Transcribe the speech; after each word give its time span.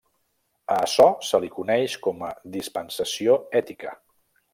A 0.75 0.77
açò 0.85 1.05
se 1.27 1.39
li 1.43 1.51
coneix 1.57 1.97
com 2.07 2.25
a 2.29 2.31
dispensació 2.57 3.37
ètica. 3.61 3.93